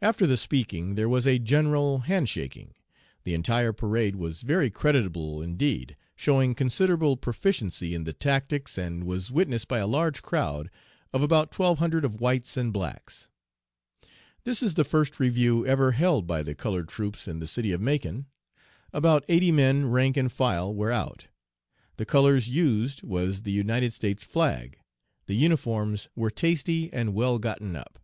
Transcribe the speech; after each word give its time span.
"After 0.00 0.28
the 0.28 0.36
speaking 0.36 0.94
there 0.94 1.08
was 1.08 1.26
a 1.26 1.40
general 1.40 1.98
hand 2.06 2.28
shaking. 2.28 2.72
The 3.24 3.34
entire 3.34 3.72
parade 3.72 4.14
was 4.14 4.42
very 4.42 4.70
creditable 4.70 5.42
indeed, 5.42 5.96
showing 6.14 6.54
considerable 6.54 7.16
proficiency 7.16 7.96
in 7.96 8.04
the 8.04 8.12
tactics, 8.12 8.78
and 8.78 9.02
was 9.02 9.32
witnessed 9.32 9.66
by 9.66 9.78
a 9.80 9.88
large 9.88 10.22
crowd 10.22 10.70
of 11.12 11.24
about 11.24 11.50
twelve 11.50 11.80
hundred 11.80 12.04
of 12.04 12.20
whites 12.20 12.56
and 12.56 12.72
blacks. 12.72 13.28
"This 14.44 14.62
is 14.62 14.74
the 14.74 14.84
first 14.84 15.18
review 15.18 15.66
ever 15.66 15.90
held 15.90 16.28
by 16.28 16.44
the 16.44 16.54
colored 16.54 16.88
troops 16.88 17.26
in 17.26 17.40
the 17.40 17.48
city 17.48 17.72
of 17.72 17.80
Macon. 17.80 18.26
About 18.92 19.24
eighty 19.26 19.50
men 19.50 19.90
rank 19.90 20.16
and 20.16 20.30
file 20.30 20.72
were 20.72 20.92
out. 20.92 21.26
The 21.96 22.06
colors 22.06 22.48
used 22.48 23.02
was 23.02 23.42
the 23.42 23.50
United 23.50 23.92
States 23.92 24.22
flag. 24.22 24.78
The 25.26 25.34
uniforms 25.34 26.08
were 26.14 26.30
tasty 26.30 26.88
and 26.92 27.14
well 27.14 27.40
gotten 27.40 27.74
up." 27.74 27.98